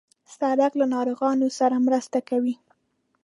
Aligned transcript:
سړک 0.35 0.71
له 0.79 0.85
ناروغانو 0.95 1.47
سره 1.59 1.83
مرسته 1.87 2.19
کوي. 2.29 2.55